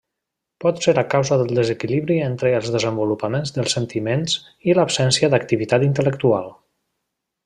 [0.63, 4.39] Pot ser a causa del desequilibri entre el desenvolupament dels sentiments
[4.71, 6.49] i l'absència d'activitat intel·lectual.